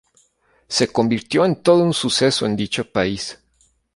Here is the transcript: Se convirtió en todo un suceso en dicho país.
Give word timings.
Se 0.67 0.87
convirtió 0.91 1.45
en 1.45 1.61
todo 1.61 1.83
un 1.83 1.93
suceso 1.93 2.47
en 2.47 2.55
dicho 2.55 2.91
país. 2.91 3.37